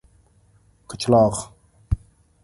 کچلاغ 0.87 1.37